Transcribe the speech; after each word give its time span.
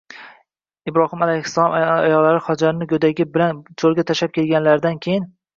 Ibrohim 0.91 1.25
alayhissalom 1.25 1.75
ayollari 1.81 2.41
Hojarni 2.47 2.89
go‘dagi 2.95 3.29
bilan 3.37 3.63
cho‘lga 3.83 4.09
tashlab 4.13 4.37
kelganlaridan 4.39 4.99
keyin 5.07 5.33